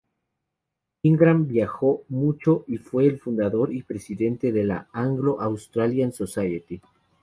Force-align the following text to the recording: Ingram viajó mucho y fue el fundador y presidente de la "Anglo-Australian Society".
Ingram 1.03 1.45
viajó 1.47 2.01
mucho 2.09 2.63
y 2.65 2.77
fue 2.79 3.05
el 3.05 3.19
fundador 3.19 3.71
y 3.71 3.83
presidente 3.83 4.51
de 4.51 4.63
la 4.63 4.87
"Anglo-Australian 4.93 6.11
Society". 6.11 6.81